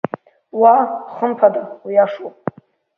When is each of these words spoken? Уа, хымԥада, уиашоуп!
Уа, 0.61 0.75
хымԥада, 1.13 1.63
уиашоуп! 1.85 2.35